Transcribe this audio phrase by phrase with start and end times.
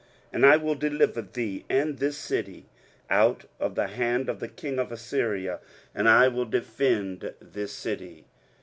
[0.01, 2.65] 23:038:006 And I will deliver thee and this city
[3.11, 5.59] out of the hand of the king of Assyria:
[5.93, 8.25] and I will defend this city.